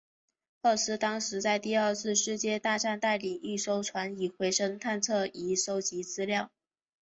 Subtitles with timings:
[0.63, 6.49] 赫斯当时在第二次世界大战带领一艘船以回声测深仪收集资料。